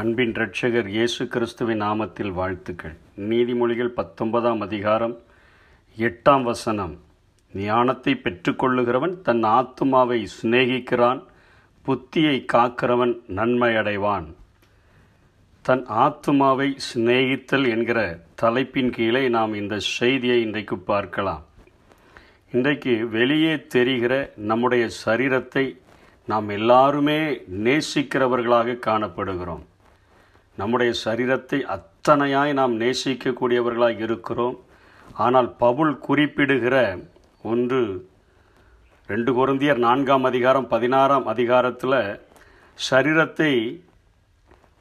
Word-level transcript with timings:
அன்பின் 0.00 0.32
ரட்சகர் 0.32 0.88
இயேசு 0.88 1.22
கிறிஸ்துவின் 1.28 1.80
நாமத்தில் 1.82 2.32
வாழ்த்துக்கள் 2.32 2.94
நீதிமொழிகள் 3.28 3.92
பத்தொன்பதாம் 3.92 4.60
அதிகாரம் 4.60 5.14
எட்டாம் 5.98 6.42
வசனம் 6.42 6.92
ஞானத்தை 7.54 8.12
பெற்றுக்கொள்ளுகிறவன் 8.16 9.14
தன் 9.22 9.42
ஆத்துமாவை 9.50 10.18
சிநேகிக்கிறான் 10.34 11.20
புத்தியை 11.86 12.36
காக்கிறவன் 12.52 13.14
நன்மை 13.30 13.70
அடைவான் 13.76 14.28
தன் 15.64 15.84
ஆத்துமாவை 15.98 16.68
சிநேகித்தல் 16.88 17.66
என்கிற 17.68 17.98
தலைப்பின் 18.34 18.90
கீழே 18.90 19.24
நாம் 19.28 19.54
இந்த 19.54 19.78
செய்தியை 19.90 20.38
இன்றைக்கு 20.40 20.78
பார்க்கலாம் 20.84 21.42
இன்றைக்கு 22.52 22.94
வெளியே 23.08 23.56
தெரிகிற 23.68 24.12
நம்முடைய 24.44 24.84
சரீரத்தை 25.04 25.64
நாம் 26.28 26.48
எல்லாருமே 26.50 27.18
நேசிக்கிறவர்களாக 27.62 28.78
காணப்படுகிறோம் 28.86 29.64
நம்முடைய 30.58 30.92
சரீரத்தை 31.04 31.58
அத்தனையாய் 31.66 32.52
நாம் 32.52 32.74
நேசிக்கக்கூடியவர்களாக 32.76 34.00
இருக்கிறோம் 34.00 34.56
ஆனால் 35.16 35.50
பவுல் 35.56 35.92
குறிப்பிடுகிற 35.98 36.76
ஒன்று 37.42 37.80
ரெண்டு 39.08 39.30
குருந்தியர் 39.32 39.78
நான்காம் 39.78 40.24
அதிகாரம் 40.24 40.66
பதினாறாம் 40.68 41.26
அதிகாரத்தில் 41.26 41.98
சரீரத்தை 42.78 43.52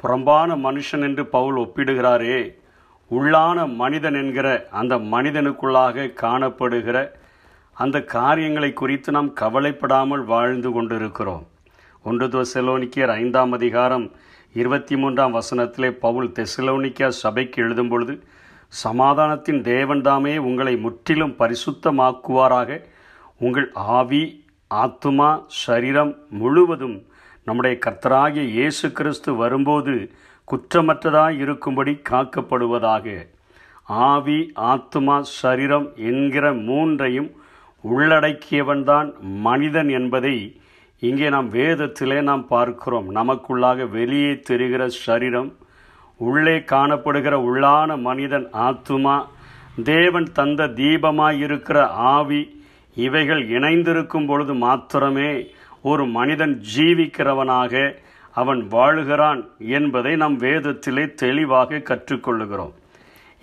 புறம்பான 0.00 0.55
மனுஷன் 0.57 1.01
என்று 1.01 1.23
பவுல் 1.27 1.57
ஒப்பிடுகிறாரே 1.57 2.41
உள்ளான 3.11 3.67
மனிதன் 3.75 4.13
என்கிற 4.13 4.47
அந்த 4.71 4.93
மனிதனுக்குள்ளாக 5.11 6.11
காணப்படுகிற 6.21 6.97
அந்த 7.77 7.97
காரியங்களை 8.09 8.71
குறித்து 8.73 9.11
நாம் 9.11 9.31
கவலைப்படாமல் 9.33 10.23
வாழ்ந்து 10.25 10.71
கொண்டிருக்கிறோம் 10.71 11.45
ஒன்று 12.05 12.41
செலோனிக்கியர் 12.45 13.13
ஐந்தாம் 13.15 13.51
அதிகாரம் 13.51 14.07
இருபத்தி 14.55 14.95
மூன்றாம் 14.95 15.33
வசனத்திலே 15.33 15.89
பவுல் 15.97 16.29
தெசலோனிக்கா 16.31 17.07
சபைக்கு 17.17 17.57
எழுதும் 17.63 17.89
பொழுது 17.89 18.13
சமாதானத்தின் 18.73 19.61
தேவன்தாமே 19.65 20.33
உங்களை 20.43 20.73
முற்றிலும் 20.77 21.35
பரிசுத்தமாக்குவாராக 21.39 22.79
உங்கள் 23.41 23.67
ஆவி 23.97 24.23
ஆத்துமா 24.71 25.29
சரீரம் 25.63 26.13
முழுவதும் 26.39 26.97
நம்முடைய 27.47 27.75
கர்த்தராகிய 27.79 28.45
இயேசு 28.51 28.87
கிறிஸ்து 28.91 29.31
வரும்போது 29.35 29.93
குற்றமற்றதாக 30.47 31.39
இருக்கும்படி 31.39 31.93
காக்கப்படுவதாக 32.09 33.05
ஆவி 34.07 34.39
ஆத்துமா 34.69 35.17
சரீரம் 35.37 35.87
என்கிற 36.09 36.45
மூன்றையும் 36.63 37.29
உள்ளடக்கியவன்தான் 37.83 39.09
மனிதன் 39.41 39.89
என்பதை 39.89 40.35
இங்கே 41.01 41.27
நாம் 41.29 41.49
வேதத்திலே 41.51 42.19
நாம் 42.21 42.43
பார்க்கிறோம் 42.47 43.07
நமக்குள்ளாக 43.11 43.85
வெளியே 43.89 44.31
தெரிகிற 44.41 44.83
சரீரம் 45.05 45.49
உள்ளே 46.19 46.55
காணப்படுகிற 46.71 47.35
உள்ளான 47.49 47.99
மனிதன் 48.01 48.47
ஆத்துமா 48.63 49.17
தேவன் 49.83 50.27
தந்த 50.31 50.69
தீபமாயிருக்கிற 50.77 51.79
ஆவி 52.13 52.41
இவைகள் 52.97 53.43
இணைந்திருக்கும் 53.49 54.27
பொழுது 54.27 54.53
மாத்திரமே 54.55 55.31
ஒரு 55.81 56.03
மனிதன் 56.09 56.55
ஜீவிக்கிறவனாக 56.71 57.73
அவன் 58.35 58.61
வாழுகிறான் 58.67 59.41
என்பதை 59.69 60.13
நாம் 60.15 60.37
வேதத்திலே 60.39 61.03
தெளிவாக 61.15 61.83
கற்றுக்கொள்ளுகிறோம் 61.89 62.73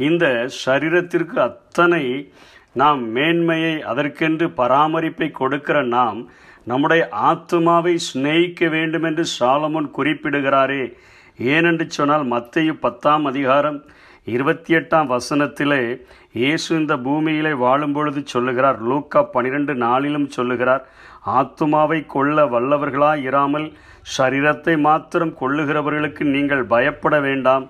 இந்த 0.00 0.24
சரீரத்திற்கு 0.64 1.38
அத்தனை 1.40 2.02
நாம் 2.76 3.02
மேன்மையை 3.10 3.74
அதற்கென்று 3.90 4.46
பராமரிப்பை 4.56 5.28
கொடுக்கிற 5.30 5.78
நாம் 5.88 6.20
நம்முடைய 6.66 7.02
ஆத்மாவை 7.24 7.94
சிநேகிக்க 8.04 8.68
வேண்டும் 8.68 9.04
என்று 9.04 9.24
சாலமோன் 9.38 9.88
குறிப்பிடுகிறாரே 9.96 10.84
ஏனென்று 11.48 11.86
சொன்னால் 11.88 12.24
மத்திய 12.26 12.72
பத்தாம் 12.80 13.24
அதிகாரம் 13.24 13.78
இருபத்தி 14.26 14.72
எட்டாம் 14.74 15.08
வசனத்திலே 15.08 15.80
இயேசு 16.32 16.68
இந்த 16.76 16.94
பூமியிலே 16.96 17.52
வாழும் 17.54 17.92
பொழுது 17.92 18.20
சொல்லுகிறார் 18.24 18.78
லூக்கா 18.82 19.20
பனிரெண்டு 19.34 19.72
நாளிலும் 19.82 20.28
சொல்லுகிறார் 20.28 20.84
ஆத்துமாவை 21.34 21.98
கொள்ள 22.06 22.46
வல்லவர்களாய் 22.46 23.22
இராமல் 23.22 23.66
சரீரத்தை 24.16 24.74
மாத்திரம் 24.80 25.34
கொள்ளுகிறவர்களுக்கு 25.38 26.24
நீங்கள் 26.30 26.64
பயப்பட 26.66 27.18
வேண்டாம் 27.20 27.66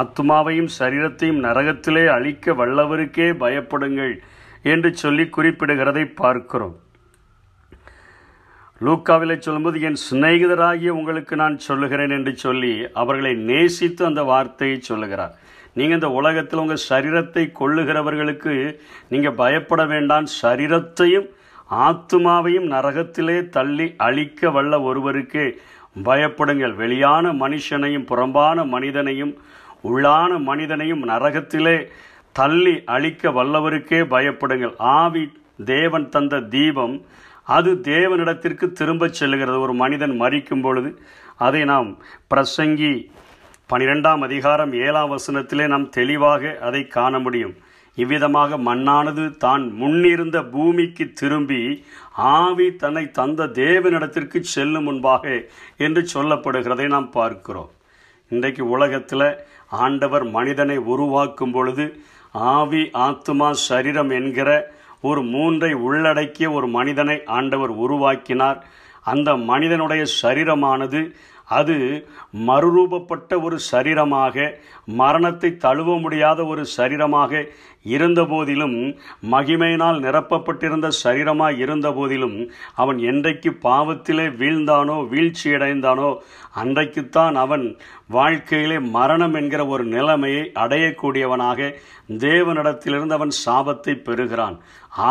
ஆத்துமாவையும் 0.00 0.72
சரீரத்தையும் 0.78 1.44
நரகத்திலே 1.44 2.04
அழிக்க 2.08 2.54
வல்லவருக்கே 2.54 3.30
பயப்படுங்கள் 3.40 4.14
என்று 4.64 4.92
சொல்லி 4.96 5.24
குறிப்பிடுகிறதை 5.36 6.04
பார்க்கிறோம் 6.14 6.76
லூக்காவிலே 8.80 9.36
சொல்லும்போது 9.38 9.78
என் 9.80 10.02
சிநேகிதராகிய 10.02 10.90
உங்களுக்கு 10.90 11.34
நான் 11.36 11.56
சொல்லுகிறேன் 11.58 12.12
என்று 12.16 12.32
சொல்லி 12.36 12.72
அவர்களை 12.94 13.32
நேசித்து 13.48 14.02
அந்த 14.04 14.22
வார்த்தையை 14.24 14.76
சொல்லுகிறார் 14.80 15.32
நீங்கள் 15.76 15.98
இந்த 15.98 16.10
உலகத்தில் 16.10 16.62
உங்கள் 16.62 16.86
சரீரத்தை 16.88 17.44
கொள்ளுகிறவர்களுக்கு 17.52 18.54
நீங்கள் 19.08 19.36
பயப்பட 19.36 19.82
வேண்டாம் 19.86 20.28
சரீரத்தையும் 20.42 21.26
ஆத்மாவையும் 21.82 22.68
நரகத்திலே 22.68 23.38
தள்ளி 23.48 23.86
அழிக்க 23.98 24.50
வல்ல 24.50 24.80
ஒருவருக்கு 24.82 25.44
பயப்படுங்கள் 26.02 26.74
வெளியான 26.74 27.32
மனுஷனையும் 27.40 28.08
புறம்பான 28.08 28.64
மனிதனையும் 28.66 29.34
உள்ளான 29.84 30.30
மனிதனையும் 30.42 31.02
நரகத்திலே 31.08 31.76
தள்ளி 32.36 32.74
அழிக்க 32.88 33.30
வல்லவருக்கே 33.30 34.00
பயப்படுங்கள் 34.08 34.74
ஆவி 34.96 35.24
தேவன் 35.66 36.08
தந்த 36.08 36.40
தீபம் 36.50 36.96
அது 37.48 37.70
தேவனிடத்திற்கு 37.84 38.66
திரும்பச் 38.72 39.18
செல்கிறது 39.20 39.58
ஒரு 39.60 39.74
மனிதன் 39.74 40.14
மறிக்கும் 40.20 40.62
பொழுது 40.62 40.90
அதை 41.38 41.62
நாம் 41.64 41.88
பிரசங்கி 42.30 42.92
பனிரெண்டாம் 43.70 44.22
அதிகாரம் 44.22 44.72
ஏழாம் 44.78 45.10
வசனத்திலே 45.10 45.64
நாம் 45.66 45.88
தெளிவாக 45.90 46.52
அதை 46.60 46.82
காண 46.88 47.18
முடியும் 47.18 47.56
இவ்விதமாக 47.98 48.58
மண்ணானது 48.58 49.24
தான் 49.36 49.64
முன்னிருந்த 49.72 50.38
பூமிக்கு 50.46 51.04
திரும்பி 51.12 51.62
ஆவி 52.34 52.68
தன்னை 52.76 53.04
தந்த 53.10 53.48
தேவனிடத்திற்கு 53.56 54.40
செல்லும் 54.48 54.84
முன்பாக 54.84 55.24
என்று 55.76 56.02
சொல்லப்படுகிறதை 56.14 56.86
நாம் 56.86 57.08
பார்க்கிறோம் 57.10 57.72
இன்றைக்கு 58.30 58.62
உலகத்தில் 58.68 59.28
ஆண்டவர் 59.78 60.24
மனிதனை 60.30 60.76
உருவாக்கும் 60.86 61.52
பொழுது 61.52 61.86
ஆவி 62.52 62.82
ஆத்மா 63.00 63.48
சரீரம் 63.66 64.10
என்கிற 64.10 64.48
ஒரு 65.00 65.22
மூன்றை 65.24 65.70
உள்ளடக்கிய 65.80 66.46
ஒரு 66.52 66.68
மனிதனை 66.68 67.16
ஆண்டவர் 67.30 67.72
உருவாக்கினார் 67.76 68.60
அந்த 69.02 69.30
மனிதனுடைய 69.46 70.02
சரீரமானது 70.22 71.00
அது 71.48 71.76
மறுரூபப்பட்ட 72.46 73.40
ஒரு 73.42 73.56
சரீரமாக 73.70 74.46
மரணத்தை 74.98 75.50
தழுவ 75.58 75.96
முடியாத 75.98 76.40
ஒரு 76.46 76.62
சரீரமாக 76.76 77.42
இருந்தபோதிலும் 77.86 78.76
மகிமையினால் 79.30 79.98
நிரப்பப்பட்டிருந்த 79.98 80.88
சரீரமாக 81.02 81.62
இருந்தபோதிலும் 81.64 82.36
அவன் 82.74 82.98
என்றைக்கு 83.04 83.50
பாவத்திலே 83.62 84.26
வீழ்ந்தானோ 84.38 84.96
வீழ்ச்சியடைந்தானோ 85.12 86.10
அன்றைக்குத்தான் 86.54 87.36
அவன் 87.36 87.64
வாழ்க்கையிலே 88.10 88.78
மரணம் 88.90 89.34
என்கிற 89.34 89.62
ஒரு 89.66 89.84
நிலைமையை 89.86 90.44
அடையக்கூடியவனாக 90.62 91.70
தேவனிடத்திலிருந்து 92.22 93.16
அவன் 93.16 93.34
சாபத்தை 93.44 93.94
பெறுகிறான் 94.00 94.58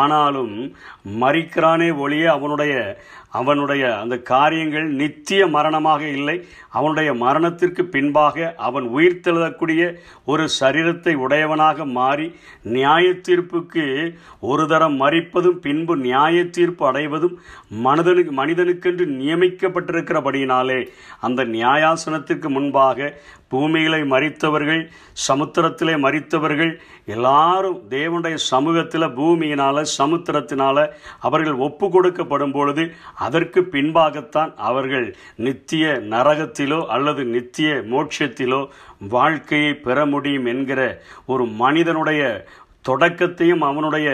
ஆனாலும் 0.00 0.54
மறிக்கிறானே 1.20 1.88
ஒழிய 1.98 2.24
அவனுடைய 2.32 2.74
அவனுடைய 3.30 3.84
அந்த 4.00 4.16
காரியங்கள் 4.28 4.86
நித்திய 4.94 5.40
மரணமாக 5.48 6.02
இல்லை 6.10 6.27
இல்லை 6.28 6.36
அவனுடைய 6.72 7.10
மரணத்திற்கு 7.16 7.82
பின்பாக 7.88 8.36
அவன் 8.60 8.86
உயிர் 8.90 9.22
தெழுதக்கூடிய 9.24 9.82
ஒரு 10.24 10.44
சரீரத்தை 10.58 11.12
உடையவனாக 11.16 11.86
மாறி 11.92 12.26
நியாய 12.68 13.06
தீர்ப்புக்கு 13.22 13.84
ஒரு 14.42 14.64
தரம் 14.66 14.96
மறிப்பதும் 15.02 15.58
பின்பு 15.58 15.94
நியாய 15.98 16.44
தீர்ப்பு 16.50 16.84
அடைவதும் 16.86 17.36
மனிதனுக்கு 17.82 18.34
மனிதனுக்கென்று 18.34 19.06
நியமிக்கப்பட்டிருக்கிறபடியினாலே 19.18 20.80
அந்த 21.20 21.44
நியாயாசனத்திற்கு 21.54 22.50
முன்பாக 22.50 23.10
பூமியிலே 23.50 24.00
மறித்தவர்கள் 24.04 24.82
சமுத்திரத்திலே 25.28 25.94
மறித்தவர்கள் 25.96 26.72
எல்லாரும் 27.08 27.78
தேவனுடைய 27.90 28.36
சமூகத்தில் 28.48 29.14
பூமியினால் 29.16 29.80
சமுத்திரத்தினால் 29.98 30.82
அவர்கள் 31.20 31.56
ஒப்பு 31.60 31.86
கொடுக்கப்படும் 31.88 32.52
பொழுது 32.52 32.84
அதற்கு 33.18 33.62
பின்பாகத்தான் 33.72 34.52
அவர்கள் 34.62 35.08
நித்திய 35.38 35.94
நரகத்திலோ 36.10 36.80
அல்லது 36.88 37.24
நித்திய 37.26 37.70
மோட்சத்திலோ 37.90 38.60
வாழ்க்கையை 39.08 39.74
பெற 39.78 40.06
முடியும் 40.06 40.46
என்கிற 40.46 40.80
ஒரு 41.26 41.46
மனிதனுடைய 41.58 42.22
தொடக்கத்தையும் 42.84 43.62
அவனுடைய 43.62 44.08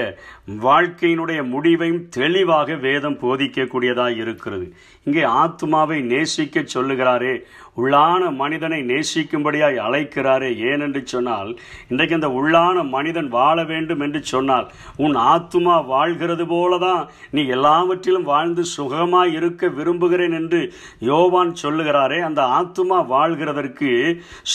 வாழ்க்கையினுடைய 0.63 1.41
முடிவையும் 1.49 2.07
தெளிவாக 2.09 2.77
வேதம் 2.77 3.19
போதிக்கக்கூடியதாக 3.21 4.17
இருக்கிறது 4.17 4.67
இங்கே 5.07 5.25
ஆத்மாவை 5.37 5.99
நேசிக்க 6.05 6.65
சொல்லுகிறாரே 6.75 7.35
உள்ளான 7.77 8.23
மனிதனை 8.35 8.79
நேசிக்கும்படியாய் 8.89 9.79
அழைக்கிறாரே 9.79 10.51
ஏனென்று 10.65 11.01
சொன்னால் 11.05 11.51
இன்றைக்கு 11.89 12.15
இந்த 12.15 12.31
உள்ளான 12.35 12.85
மனிதன் 12.89 13.31
வாழ 13.31 13.65
வேண்டும் 13.65 14.03
என்று 14.03 14.21
சொன்னால் 14.25 14.67
உன் 14.97 15.17
ஆத்துமா 15.25 15.77
வாழ்கிறது 15.87 16.47
போல 16.47 16.79
தான் 16.79 17.03
நீ 17.31 17.45
எல்லாவற்றிலும் 17.49 18.29
வாழ்ந்து 18.29 18.65
சுகமாய் 18.75 19.35
இருக்க 19.35 19.73
விரும்புகிறேன் 19.73 20.37
என்று 20.41 20.61
யோவான் 21.03 21.53
சொல்லுகிறாரே 21.63 22.21
அந்த 22.21 22.43
ஆத்துமா 22.55 23.01
வாழ்கிறதற்கு 23.09 23.91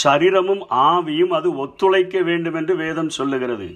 சரீரமும் 0.04 0.66
ஆவியும் 0.88 1.36
அது 1.38 1.52
ஒத்துழைக்க 1.58 2.18
வேண்டும் 2.24 2.60
என்று 2.62 2.76
வேதம் 2.78 3.16
சொல்லுகிறது 3.16 3.70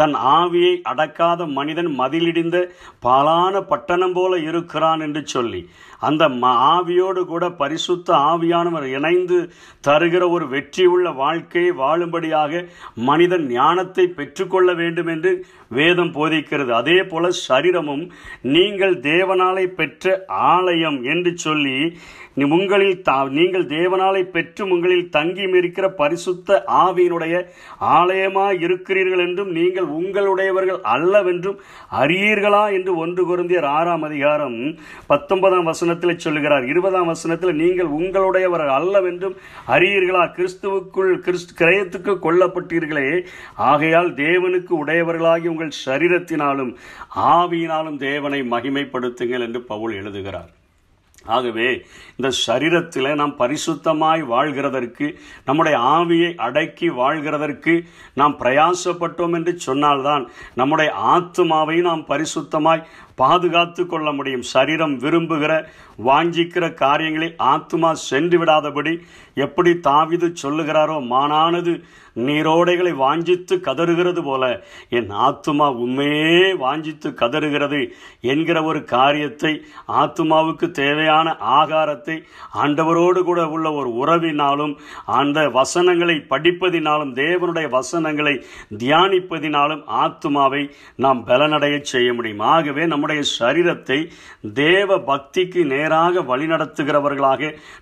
தன் 0.00 0.16
ஆவியை 0.32 0.72
அடக்காத 0.90 1.46
மனிதன் 1.52 1.90
மதிலிடிந்த 1.96 2.56
பாலான 3.02 3.62
பட்டணம் 3.64 4.12
போல 4.12 4.38
இருக்கிறான் 4.48 5.00
என்று 5.00 5.22
சொல்லி 5.26 5.60
அந்த 6.02 6.24
ஆவியோடு 6.68 7.20
கூட 7.24 7.44
பரிசுத்த 7.52 8.08
ஆவியானவர் 8.26 8.86
இணைந்து 8.90 9.38
தருகிற 9.84 10.24
ஒரு 10.30 10.44
வெற்றி 10.48 10.84
உள்ள 10.86 11.06
வாழ்க்கையை 11.14 11.72
வாழும்படியாக 11.78 12.62
மனிதன் 13.02 13.46
ஞானத்தை 13.54 14.04
பெற்றுக்கொள்ள 14.10 14.72
வேண்டும் 14.74 15.06
என்று 15.06 15.32
வேதம் 15.70 16.12
போதிக்கிறது 16.12 16.72
அதே 16.74 16.98
போல 17.02 17.30
சரீரமும் 17.40 18.04
நீங்கள் 18.48 18.94
தேவனாலை 19.04 19.66
பெற்ற 19.72 20.14
ஆலயம் 20.50 20.98
என்று 21.04 21.32
சொல்லி 21.38 21.76
உங்களில் 22.46 22.96
த 23.02 23.12
நீங்கள் 23.30 23.64
தேவனாலை 23.68 24.22
பெற்று 24.28 24.62
உங்களில் 24.68 25.08
தங்கியும் 25.08 25.56
இருக்கிற 25.56 25.86
பரிசுத்த 25.92 26.58
ஆவியினுடைய 26.78 27.34
ஆலயமாக 27.94 28.60
இருக்கிறீர்கள் 28.60 29.22
என்றும் 29.24 29.50
நீங்கள் 29.50 29.87
உங்களுடையவர்கள் 29.94 30.80
அல்லவென்றும் 30.92 31.58
அறியீர்களா 31.98 32.62
என்று 32.70 32.92
ஒன்று 32.96 33.22
குருந்தியர் 33.24 33.68
ஆறாம் 33.70 34.02
அதிகாரம் 34.02 34.58
பத்தொன்பதாம் 35.06 35.64
வசனத்தில் 35.64 36.16
சொல்லுகிறார் 36.18 36.64
இருபதாம் 36.64 37.06
வசனத்தில் 37.06 37.54
நீங்கள் 37.56 37.90
உங்களுடையவர்கள் 37.98 38.74
அல்லவென்றும் 38.74 39.36
அறியீர்களா 39.68 40.24
கிறிஸ்துவுக்குள் 40.36 41.14
கிறிஸ்து 41.20 41.58
கிரயத்துக்கு 41.58 42.14
கொல்லப்பட்டீர்களே 42.24 43.08
ஆகையால் 43.68 44.12
தேவனுக்கு 44.18 44.74
உடையவர்களாகி 44.78 45.48
உங்கள் 45.48 45.74
சரீரத்தினாலும் 45.86 46.72
ஆவியினாலும் 47.32 47.98
தேவனை 48.00 48.42
மகிமைப்படுத்துங்கள் 48.50 49.46
என்று 49.48 49.62
பவுல் 49.64 49.96
எழுதுகிறார் 49.96 50.52
ஆகவே 51.26 51.68
இந்த 52.16 52.28
சரீரத்தில் 52.46 53.08
நாம் 53.14 53.34
பரிசுத்தமாய் 53.38 54.22
வாழ்கிறதற்கு 54.22 55.06
நம்முடைய 55.44 55.78
ஆவியை 55.78 56.30
அடக்கி 56.36 56.88
வாழ்கிறதற்கு 56.90 57.74
நாம் 58.14 58.38
பிரயாசப்பட்டோம் 58.38 59.34
என்று 59.34 59.54
சொன்னால்தான் 59.58 60.24
நம்முடைய 60.54 60.90
ஆத்மாவை 60.92 61.76
நாம் 61.80 62.04
பரிசுத்தமாய் 62.08 62.86
பாதுகாத்து 63.18 63.82
கொள்ள 63.86 64.08
முடியும் 64.12 64.48
சரீரம் 64.48 64.96
விரும்புகிற 64.96 65.52
வாஞ்சிக்கிற 66.04 66.64
காரியங்களை 66.74 67.28
ஆத்மா 67.52 67.92
சென்று 68.02 68.38
விடாதபடி 68.38 68.92
எப்படி 69.36 69.72
தாவிது 69.84 70.28
சொல்லுகிறாரோ 70.42 70.98
மானானது 71.08 71.72
நீரோடைகளை 72.16 72.92
வாஞ்சித்து 72.96 73.54
கதறுகிறது 73.60 74.20
போல 74.22 74.44
என் 74.90 75.10
ஆத்மா 75.20 75.66
உண்மையே 75.76 76.38
வாஞ்சித்து 76.58 77.08
கதறுகிறது 77.14 77.80
என்கிற 78.24 78.58
ஒரு 78.62 78.80
காரியத்தை 78.84 79.52
ஆத்மாவுக்கு 79.98 80.66
தேவையான 80.70 81.36
ஆகாரத்தை 81.58 82.16
ஆண்டவரோடு 82.62 83.22
கூட 83.22 83.42
உள்ள 83.48 83.70
ஒரு 83.72 83.92
உறவினாலும் 83.98 84.74
அந்த 85.12 85.48
வசனங்களை 85.50 86.16
படிப்பதினாலும் 86.30 87.14
தேவனுடைய 87.16 87.68
வசனங்களை 87.68 88.34
தியானிப்பதினாலும் 88.82 89.84
ஆத்மாவை 89.98 90.62
நாம் 90.96 91.22
பலனடைய 91.24 91.76
செய்ய 91.86 92.08
முடியும் 92.12 92.44
ஆகவே 92.48 92.84
நம்ம 92.86 93.07
நம்முடைய 93.10 93.28
சரீரத்தை 93.40 93.96
தேவ 94.56 94.96
பக்திக்கு 95.02 95.60
நேராக 95.66 96.22
வழிநடத்துகிறவர்களாக 96.22 97.50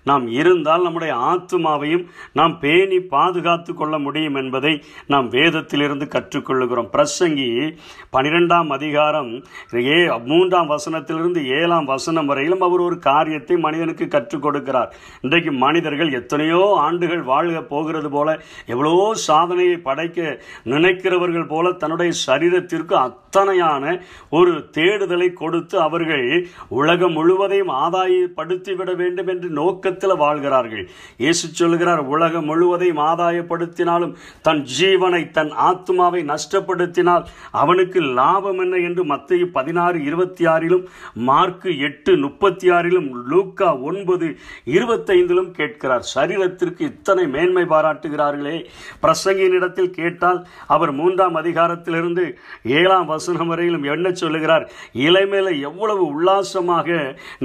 நாம் 0.03 0.25
இருந்தால் 0.33 0.85
நம்முடைய 0.85 1.13
ஆத்மாவையும் 1.27 2.05
நாம் 2.33 2.53
பேணி 2.59 2.97
பாதுகாத்து 3.07 3.71
கொள்ள 3.73 3.95
முடியும் 3.99 4.37
என்பதை 4.41 4.71
நாம் 5.07 5.27
வேதத்திலிருந்து 5.29 6.05
கற்றுக்கொள்ளுகிறோம் 6.13 6.89
பிரசங்கி 6.93 7.49
பனிரெண்டாம் 8.13 8.69
அதிகாரம் 8.69 9.31
ஏ 9.87 9.97
மூன்றாம் 10.27 10.71
வசனத்திலிருந்து 10.71 11.43
ஏழாம் 11.57 11.89
வசனம் 11.91 12.29
வரையிலும் 12.31 12.65
அவர் 12.65 12.85
ஒரு 12.85 12.97
காரியத்தை 13.01 13.57
மனிதனுக்கு 13.59 14.07
கற்றுக் 14.09 14.45
கொடுக்கிறார் 14.45 14.89
இன்றைக்கு 15.21 15.53
மனிதர்கள் 15.57 16.15
எத்தனையோ 16.17 16.63
ஆண்டுகள் 16.85 17.23
வாழ்க 17.25 17.59
போகிறது 17.67 18.11
போல 18.11 18.29
எவ்வளோ 18.69 18.95
சாதனையை 19.27 19.77
படைக்க 19.81 20.15
நினைக்கிறவர்கள் 20.71 21.47
போல 21.47 21.75
தன்னுடைய 21.77 22.13
சரீரத்திற்கு 22.25 22.97
அத்தனையான 23.01 23.83
ஒரு 24.31 24.53
தேடுதல் 24.75 25.16
விடுதலை 25.19 25.29
கொடுத்து 25.35 25.75
அவர்கள் 25.81 26.25
உலகம் 26.77 27.15
முழுவதையும் 27.17 27.71
ஆதாயப்படுத்திவிட 27.77 28.91
வேண்டும் 28.95 29.29
என்று 29.33 29.47
நோக்கத்தில் 29.51 30.15
வாழ்கிறார்கள் 30.17 30.83
இயேசு 31.19 31.45
சொல்கிறார் 31.53 32.01
உலகம் 32.07 32.47
முழுவதையும் 32.49 33.01
ஆதாயப்படுத்தினாலும் 33.07 34.13
தன் 34.45 34.61
ஜீவனை 34.73 35.21
தன் 35.31 35.51
ஆத்மாவை 35.67 36.21
நஷ்டப்படுத்தினால் 36.31 37.25
அவனுக்கு 37.57 37.99
லாபம் 38.19 38.59
என்ன 38.59 38.75
என்று 38.87 39.03
மத்திய 39.07 39.45
பதினாறு 39.57 39.97
இருபத்தி 40.03 40.45
ஆறிலும் 40.47 40.83
மார்க்கு 41.27 41.71
எட்டு 41.81 42.11
முப்பத்தி 42.23 42.67
ஆறிலும் 42.71 43.09
லூக்கா 43.31 43.69
ஒன்பது 43.87 44.29
இருபத்தைந்திலும் 44.71 45.51
கேட்கிறார் 45.53 46.05
சரீரத்திற்கு 46.13 46.83
இத்தனை 46.91 47.25
மேன்மை 47.29 47.65
பாராட்டுகிறார்களே 47.67 48.57
பிரசங்கியினிடத்தில் 49.03 49.93
கேட்டால் 49.93 50.41
அவர் 50.67 50.93
மூன்றாம் 50.93 51.37
அதிகாரத்திலிருந்து 51.37 52.25
ஏழாம் 52.77 53.07
வசனம் 53.07 53.47
வரையிலும் 53.47 53.85
என்ன 53.89 54.07
சொல்லுகிறார் 54.17 54.65
நிலைமையில் 55.07 55.51
எவ்வளவு 55.61 56.03
உல்லாசமாக 56.11 56.87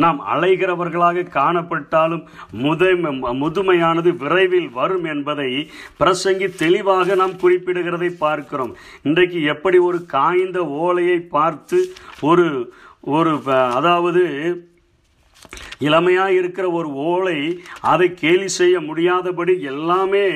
நாம் 0.00 0.20
அலைகிறவர்களாக 0.32 1.28
காணப்பட்டாலும் 1.34 2.24
முதை 2.62 2.92
முதுமையானது 3.38 4.12
விரைவில் 4.16 4.70
வரும் 4.72 5.06
என்பதை 5.06 5.50
பிரசங்கி 6.00 6.48
தெளிவாக 6.56 7.14
நாம் 7.14 7.40
குறிப்பிடுகிறதை 7.40 8.10
பார்க்கிறோம் 8.18 8.74
இன்றைக்கு 9.02 9.40
எப்படி 9.52 9.80
ஒரு 9.82 10.00
காய்ந்த 10.08 10.60
ஓலையை 10.80 11.18
பார்த்து 11.30 11.80
ஒரு 12.22 12.46
ஒரு 13.10 13.32
அதாவது 13.76 14.22
இளமையாக 15.84 16.36
இருக்கிற 16.38 16.66
ஒரு 16.70 16.88
ஓலை 17.04 17.38
அதை 17.84 18.08
கேலி 18.14 18.48
செய்ய 18.52 18.76
முடியாதபடி 18.80 19.54
எல்லாமே 19.66 20.26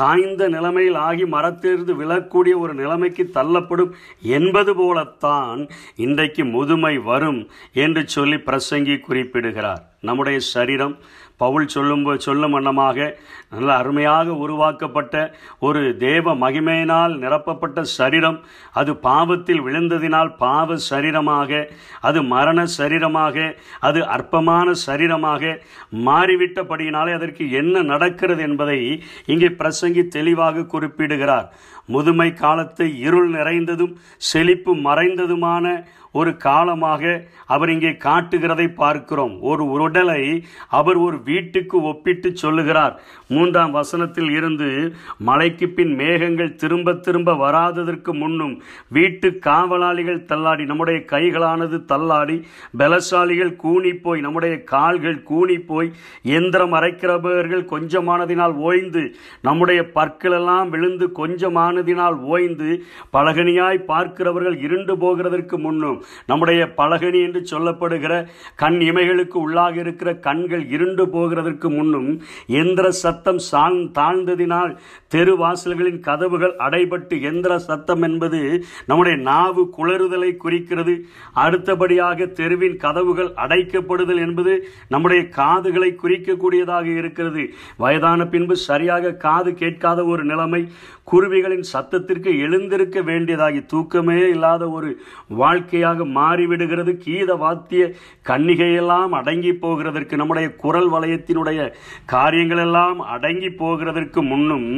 காய்ந்த 0.00 0.48
நிலைமையில் 0.48 0.98
ஆகி 1.04 1.26
மரத்திலிருந்து 1.26 1.94
விழக்கூடிய 1.94 2.56
ஒரு 2.58 2.74
நிலைமைக்கு 2.74 3.26
தள்ளப்படும் 3.34 3.92
என்பது 4.34 4.74
போலத்தான் 4.74 5.60
இன்றைக்கு 6.00 6.44
முதுமை 6.50 6.94
வரும் 7.04 7.40
என்று 7.78 8.04
சொல்லி 8.08 8.38
பிரசங்கி 8.46 8.96
குறிப்பிடுகிறார் 9.00 9.82
நம்முடைய 10.00 10.38
சரீரம் 10.48 10.96
பவுல் 11.40 11.66
சொல்லும் 11.66 12.04
சொல்லும் 12.18 12.50
வண்ணமாக 12.50 13.06
நல்ல 13.50 13.70
அருமையாக 13.74 14.34
உருவாக்கப்பட்ட 14.36 15.14
ஒரு 15.60 15.80
தேவ 15.98 16.34
மகிமையினால் 16.34 17.14
நிரப்பப்பட்ட 17.18 17.82
சரீரம் 17.94 18.38
அது 18.74 18.92
பாவத்தில் 19.00 19.62
விழுந்ததினால் 19.62 20.30
பாவ 20.36 20.78
சரீரமாக 20.88 21.60
அது 22.02 22.22
மரண 22.24 22.66
சரீரமாக 22.78 23.46
அது 23.80 24.00
அற்பமான 24.08 24.74
சரீரமாக 24.86 25.52
மாறிவிட்டபடியினாலே 26.04 27.12
அதற்கு 27.12 27.46
என்ன 27.52 27.82
நடக்கிறது 27.84 28.42
என்பதை 28.42 28.78
இங்கே 29.26 29.50
பிரசங்கி 29.54 30.04
தெளிவாக 30.08 30.66
குறிப்பிடுகிறார் 30.66 31.48
முதுமை 31.86 32.28
காலத்தை 32.34 32.86
இருள் 32.98 33.30
நிறைந்ததும் 33.30 33.94
செழிப்பு 34.24 34.72
மறைந்ததுமான 34.84 35.64
ஒரு 36.14 36.32
காலமாக 36.38 37.02
அவர் 37.46 37.70
இங்கே 37.70 37.90
காட்டுகிறதை 38.04 38.66
பார்க்கிறோம் 38.74 39.34
ஒரு 39.42 39.64
உடலை 39.76 40.22
அவர் 40.70 40.98
ஒரு 40.98 41.16
வீட்டுக்கு 41.22 41.76
ஒப்பிட்டு 41.82 42.28
சொல்லுகிறார் 42.34 42.94
மூன்றாம் 43.28 43.72
வசனத்தில் 43.72 44.30
இருந்து 44.30 44.68
மலைக்கு 45.20 45.66
பின் 45.68 45.92
மேகங்கள் 45.94 46.52
திரும்ப 46.54 46.94
திரும்ப 47.00 47.34
வராததற்கு 47.36 48.12
முன்னும் 48.14 48.54
வீட்டு 48.88 49.30
காவலாளிகள் 49.38 50.24
தள்ளாடி 50.24 50.64
நம்முடைய 50.64 51.00
கைகளானது 51.04 51.78
தள்ளாடி 51.84 52.36
பலசாலிகள் 52.78 53.52
கூணி 53.56 53.92
போய் 53.98 54.20
நம்முடைய 54.20 54.54
கால்கள் 54.64 55.20
கூணி 55.22 55.58
போய் 55.66 55.90
எந்திரம் 56.34 56.74
அரைக்கிறவர்கள் 56.74 57.64
கொஞ்சமானதினால் 57.64 58.56
ஓய்ந்து 58.62 59.04
நம்முடைய 59.40 59.80
பற்களெல்லாம் 59.94 60.68
விழுந்து 60.68 61.08
கொஞ்சமானதினால் 61.18 62.18
ஓய்ந்து 62.28 62.70
பலகனியாய் 63.12 63.86
பார்க்கிறவர்கள் 63.86 64.58
இருண்டு 64.58 64.96
போகிறதற்கு 64.96 65.56
முன்னும் 65.58 65.98
நம்முடைய 66.26 66.62
பலகனி 66.76 67.20
என்று 67.24 67.42
சொல்லப்படுகிற 67.50 68.12
கண் 68.56 68.78
இமைகளுக்கு 68.84 69.38
உள்ளாக 69.42 69.76
இருக்கிற 69.78 70.10
கண்கள் 70.24 70.64
இருண்டு 70.74 71.06
போகிறதற்கு 71.08 71.70
முன்னும் 71.70 72.10
எந்திர 72.58 72.86
சத்தம் 72.98 73.40
சாங் 73.48 73.80
தாழ்ந்ததினால் 73.98 74.72
தெருவாசல்களின் 75.12 76.00
கதவுகள் 76.00 76.54
அடைபட்டு 76.64 77.16
எந்திர 77.24 77.52
சத்தம் 77.64 78.02
என்பது 78.02 78.40
நம்முடைய 78.86 79.16
நாவு 79.24 79.62
குளறுதலை 79.76 80.30
குறிக்கிறது 80.36 80.94
அடுத்தபடியாக 81.44 82.26
தெருவின் 82.34 82.78
கதவுகள் 82.78 83.30
அடைக்கப்படுதல் 83.44 84.22
என்பது 84.24 84.54
நம்முடைய 84.88 85.22
காதுகளை 85.36 85.90
குறிக்கக்கூடியதாக 85.96 86.86
இருக்கிறது 87.00 87.44
வயதான 87.78 88.26
பின்பு 88.26 88.56
சரியாக 88.64 89.14
காது 89.18 89.50
கேட்காத 89.54 90.00
ஒரு 90.04 90.22
நிலைமை 90.24 90.62
குருவிகளின் 91.04 91.66
சத்தத்திற்கு 91.70 92.30
எழுந்திருக்க 92.38 92.98
வேண்டியதாகி 93.02 93.60
தூக்கமே 93.66 94.18
இல்லாத 94.28 94.64
ஒரு 94.70 94.90
வாழ்க்கையாக 95.34 95.93
கன்னிகையாக 95.96 96.14
மாறிவிடுகிறது 96.16 96.92
கீத 96.98 97.30
வாத்திய 97.36 97.82
கன்னிகையெல்லாம் 98.26 99.12
அடங்கி 99.18 99.52
போகிறதற்கு 99.56 100.14
நம்முடைய 100.16 100.48
குரல் 100.56 100.90
வளையத்தினுடைய 100.90 101.60
காரியங்களெல்லாம் 102.08 102.98
அடங்கி 103.14 103.50
போகிறதற்கு 103.54 104.20
முன்னும் 104.24 104.68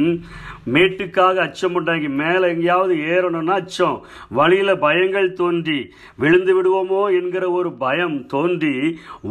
மேட்டுக்காக 0.73 1.35
அச்சம் 1.41 1.75
உண்டாகி 1.75 2.07
மேலே 2.17 2.45
எங்கேயாவது 2.47 2.93
ஏறணும்னா 3.09 3.55
அச்சம் 3.57 3.97
வழியில் 4.31 4.81
பயங்கள் 4.81 5.29
தோன்றி 5.33 5.77
விழுந்து 6.19 6.53
விடுவோமோ 6.55 7.01
என்கிற 7.19 7.45
ஒரு 7.51 7.69
பயம் 7.77 8.17
தோன்றி 8.27 8.73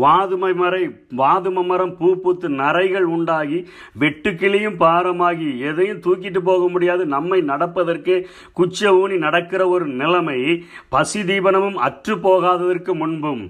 வாதுமை 0.00 0.52
மறை 0.54 0.82
வாதும 1.16 1.64
மரம் 1.66 1.94
பூ 1.96 2.08
பூத்து 2.16 2.48
நரைகள் 2.60 3.08
உண்டாகி 3.10 3.58
வெட்டுக்கிளியும் 4.00 4.80
பாரமாகி 4.80 5.50
எதையும் 5.68 6.02
தூக்கிட்டு 6.02 6.42
போக 6.42 6.62
முடியாது 6.68 7.02
நம்மை 7.08 7.40
நடப்பதற்கு 7.46 8.16
குச்ச 8.56 8.94
ஊனி 8.96 9.18
நடக்கிற 9.18 9.62
ஒரு 9.68 9.86
நிலைமை 9.96 10.38
பசி 10.88 11.20
தீபனமும் 11.28 11.75
அற்று 11.78 12.14
போகாததற்கு 12.16 12.94
முன்பும் 12.94 13.44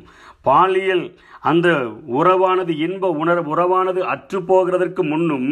பாலியல் 0.43 1.07
அந்த 1.43 1.69
உறவானது 2.17 2.73
இன்ப 2.79 3.11
உணர் 3.17 3.43
உறவானது 3.47 4.01
அற்று 4.07 4.39
போகிறதற்கு 4.49 5.03
முன்னும் 5.05 5.49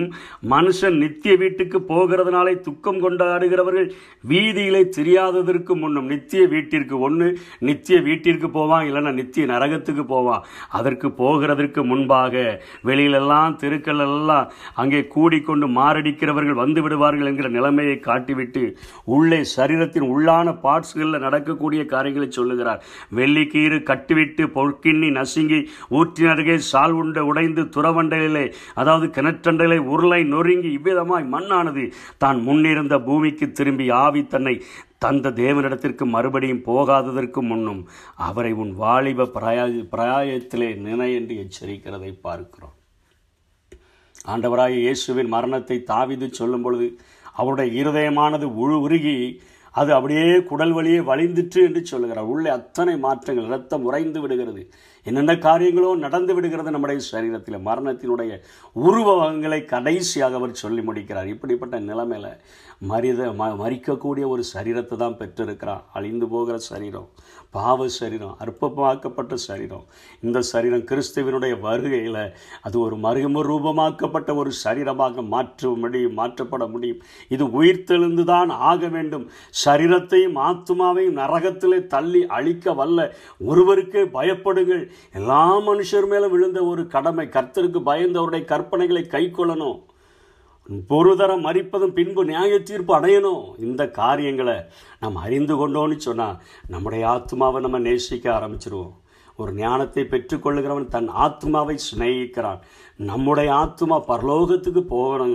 மனுஷன் 0.49 0.97
நித்திய 0.99 1.35
வீட்டுக்கு 1.37 1.78
போகிறதுனாலே 1.88 2.54
துக்கம் 2.61 3.00
கொண்டாடுகிறவர்கள் 3.00 3.88
வீதியிலே 4.25 4.83
தெரியாததற்கு 4.97 5.73
முன்னும் 5.76 6.09
நித்திய 6.09 6.42
வீட்டிற்கு 6.47 6.99
ஒன்று 7.00 7.28
நித்திய 7.61 7.99
வீட்டிற்கு 8.00 8.50
போவான் 8.50 8.87
இல்லைன்னா 8.87 9.12
நித்திய 9.14 9.47
நரகத்துக்கு 9.47 10.04
போவான் 10.06 10.44
அதற்கு 10.73 11.11
போகிறதற்கு 11.18 11.83
முன்பாக 11.85 12.33
வெளியிலெல்லாம் 12.85 13.56
தெருக்கள் 13.56 14.02
எல்லாம் 14.06 14.49
அங்கே 14.76 15.00
கூடிக்கொண்டு 15.14 15.66
மாரடிக்கிறவர்கள் 15.76 16.61
வந்து 16.62 16.80
விடுவார்கள் 16.83 17.30
என்கிற 17.30 17.49
நிலைமையை 17.49 17.97
காட்டிவிட்டு 18.00 18.64
உள்ளே 19.14 19.40
சரீரத்தின் 19.54 20.09
உள்ளான 20.09 20.56
பார்ட்ஸ்களில் 20.64 21.25
நடக்கக்கூடிய 21.25 21.83
காரியங்களை 21.87 22.28
சொல்லுகிறார் 22.30 22.83
வெள்ளிக்கீறு 23.14 23.78
கட்டுவிட்டு 23.85 24.44
பொற்கிண்ணி 24.54 25.11
நசுங்கி 25.16 25.61
ஊற்றின் 25.90 26.30
அருகே 26.30 26.56
சால் 26.64 26.94
உண்டை 26.94 27.23
உடைந்து 27.23 27.62
துறவண்டையிலே 27.76 28.44
அதாவது 28.75 29.06
கிணற்றண்டையிலே 29.09 29.78
உருளை 29.88 30.21
நொறுங்கி 30.25 30.71
இவ்விதமாய் 30.71 31.26
மண்ணானது 31.28 31.85
தான் 32.18 32.40
முன்னிருந்த 32.40 32.99
பூமிக்கு 32.99 33.49
திரும்பி 33.52 33.87
ஆவி 33.97 34.23
தன்னை 34.26 34.54
தந்த 34.99 35.33
தேவனிடத்திற்கு 35.37 36.04
மறுபடியும் 36.06 36.62
போகாததற்கு 36.62 37.42
முன்னும் 37.42 37.83
அவரை 38.18 38.52
உன் 38.56 38.73
வாலிப 38.75 39.28
பிராய 39.35 39.66
பிரயாயத்திலே 39.92 40.71
நினை 40.78 41.11
என்று 41.14 41.37
எச்சரிக்கிறதை 41.37 42.12
பார்க்கிறோம் 42.23 42.76
ஆண்டவராய 44.26 44.75
இயேசுவின் 44.76 45.33
மரணத்தை 45.33 45.76
தாவிது 45.88 46.26
சொல்லும் 46.33 46.62
பொழுது 46.62 46.87
அவருடைய 47.37 47.68
இருதயமானது 47.80 48.47
உழு 48.56 48.76
உருகி 48.80 49.16
அது 49.75 49.90
அப்படியே 49.92 50.26
குடல் 50.42 50.73
வழியே 50.73 50.99
வழிந்துட்டு 51.00 51.61
என்று 51.62 51.80
சொல்லுகிறார் 51.87 52.28
உள்ளே 52.28 52.50
அத்தனை 52.50 52.94
மாற்றங்கள் 52.97 53.49
ரத்தம் 53.49 53.85
உறைந்து 53.85 54.18
விடுகிறது 54.21 54.62
என்னென்ன 55.06 55.33
காரியங்களோ 55.38 55.90
நடந்து 55.99 56.33
விடுகிறது 56.35 56.71
நம்முடைய 56.71 57.00
சரீரத்தில் 57.09 57.64
மரணத்தினுடைய 57.66 58.33
உருவகங்களை 58.76 59.61
கடைசியாக 59.66 60.37
அவர் 60.37 60.61
சொல்லி 60.62 60.83
முடிக்கிறார் 60.83 61.28
இப்படிப்பட்ட 61.28 61.78
நிலைமையில் 61.83 62.30
மரித 62.87 63.26
ம 63.33 63.44
மறிக்கக்கூடிய 63.56 64.25
ஒரு 64.28 64.42
சரீரத்தை 64.50 64.97
தான் 64.97 65.18
பெற்றிருக்கிறார் 65.18 65.85
அழிந்து 65.92 66.26
போகிற 66.26 66.56
சரீரம் 66.64 67.09
பாவ 67.54 67.87
சரீரம் 67.97 68.38
அற்பமாக்கப்பட்ட 68.38 69.35
சரீரம் 69.40 69.85
இந்த 70.23 70.38
சரீரம் 70.49 70.85
கிறிஸ்துவனுடைய 70.85 71.54
வருகையில் 71.61 72.18
அது 72.61 72.76
ஒரு 72.78 72.97
மருகம 72.97 73.42
ரூபமாக்கப்பட்ட 73.42 74.30
ஒரு 74.35 74.50
சரீரமாக 74.62 75.23
மாற்ற 75.28 75.71
முடியும் 75.76 76.18
மாற்றப்பட 76.18 76.66
முடியும் 76.68 77.02
இது 77.30 77.47
உயிர்த்தெழுந்து 77.52 78.25
தான் 78.25 78.52
ஆக 78.64 78.88
வேண்டும் 78.88 79.26
சரீரத்தையும் 79.64 80.37
ஆத்மாவையும் 80.44 81.18
நரகத்திலே 81.18 81.78
தள்ளி 81.87 82.23
அழிக்க 82.30 82.75
வல்ல 82.75 83.06
ஒருவருக்கே 83.47 84.04
பயப்படுங்கள் 84.14 84.85
எல்லா 85.14 85.42
மனுஷர் 85.61 86.06
மேலும் 86.06 86.33
விழுந்த 86.33 86.61
ஒரு 86.64 86.85
கடமை 86.87 87.26
கர்த்தருக்கு 87.28 87.80
பயந்தவருடைய 87.87 88.44
கற்பனைகளை 88.44 89.04
கை 89.06 89.25
கொள்ளணும் 89.30 89.80
தரம் 91.16 91.42
மறிப்பதும் 91.44 91.94
பின்பு 91.94 92.23
நியாய 92.25 92.59
தீர்ப்பு 92.62 92.92
அடையணும் 92.97 93.42
இந்த 93.59 93.83
காரியங்களை 93.90 94.59
நாம் 95.00 95.16
அறிந்து 95.16 95.54
கொண்டோன்னு 95.56 95.97
சொன்னால் 96.00 96.38
நம்முடைய 96.68 97.02
ஆத்மாவை 97.09 97.61
நம்ம 97.61 97.78
நேசிக்க 97.78 98.26
ஆரம்பிச்சிருவோம் 98.35 98.94
ஒரு 99.38 99.52
ஞானத்தை 99.56 100.02
பெற்றுக்கொள்ளுகிறவன் 100.04 100.90
தன் 100.90 101.09
ஆத்மாவை 101.18 101.75
சிநேகிக்கிறான் 101.85 102.61
நம்முடைய 103.02 103.49
ஆத்மா 103.54 103.97
பரலோகத்துக்கு 104.09 104.83
போகணும் 104.90 105.35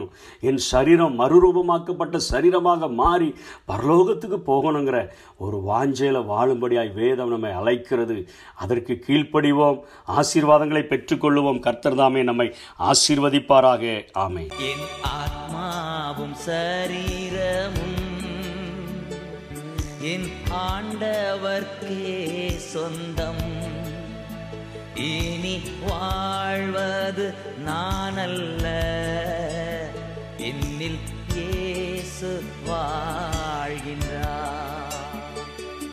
என் 0.43 0.61
சரீரம் 0.67 1.17
மறுரூபமாக்கப்பட்ட 1.19 2.19
சரீரமாக 2.29 2.89
மாறி 2.93 3.29
பரலோகத்துக்கு 3.71 4.39
போகணுங்கிற 4.45 4.99
ஒரு 5.37 5.57
வாஞ்சையில் 5.65 6.21
வாழும்படியாய் 6.29 6.91
வேதம் 6.95 7.33
நம்மை 7.33 7.51
அழைக்கிறது 7.53 8.17
அதற்கு 8.57 8.95
கீழ்ப்படிவோம் 9.05 9.79
ஆசீர்வாதங்களை 10.15 10.83
பெற்றுக்கொள்ளுவோம் 10.85 11.59
கர்த்தர் 11.59 11.99
தாமே 11.99 12.23
நம்மை 12.23 12.47
ஆசீர்வதிப்பாராக 12.89 13.83
ஆமை 14.19 14.45
என் 14.69 14.85
ஆத்மாவும் 15.15 16.37
சரீரமும் 16.45 17.97
என் 20.09 20.29
ஆண்டவர்க்கே 20.61 21.97
சொந்தம் 22.67 23.45
இனி 24.95 25.55
வாழ்வது 25.81 27.25
நானல்ல 27.65 28.65
என்னில் 30.41 30.99
இயேசு 31.33 32.31
வாழ்கின்ற 32.67 34.08